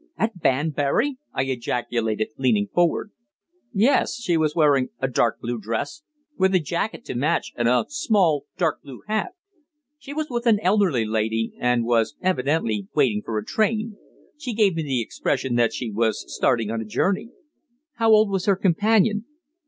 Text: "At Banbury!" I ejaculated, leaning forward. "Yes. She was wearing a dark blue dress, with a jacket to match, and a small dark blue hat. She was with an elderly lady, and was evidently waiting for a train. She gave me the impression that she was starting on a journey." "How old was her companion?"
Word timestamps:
"At 0.17 0.39
Banbury!" 0.41 1.19
I 1.31 1.43
ejaculated, 1.43 2.29
leaning 2.35 2.69
forward. 2.73 3.11
"Yes. 3.71 4.15
She 4.19 4.35
was 4.35 4.55
wearing 4.55 4.89
a 4.99 5.07
dark 5.07 5.39
blue 5.39 5.59
dress, 5.59 6.01
with 6.39 6.55
a 6.55 6.59
jacket 6.59 7.05
to 7.05 7.13
match, 7.13 7.53
and 7.55 7.67
a 7.67 7.85
small 7.87 8.45
dark 8.57 8.81
blue 8.81 9.03
hat. 9.07 9.33
She 9.99 10.11
was 10.11 10.25
with 10.27 10.47
an 10.47 10.59
elderly 10.61 11.05
lady, 11.05 11.53
and 11.59 11.85
was 11.85 12.15
evidently 12.19 12.87
waiting 12.95 13.21
for 13.23 13.37
a 13.37 13.45
train. 13.45 13.95
She 14.39 14.55
gave 14.55 14.73
me 14.75 14.81
the 14.81 15.03
impression 15.03 15.53
that 15.57 15.71
she 15.71 15.91
was 15.91 16.25
starting 16.35 16.71
on 16.71 16.81
a 16.81 16.85
journey." 16.85 17.29
"How 17.97 18.09
old 18.09 18.31
was 18.31 18.47
her 18.47 18.55
companion?" 18.55 19.25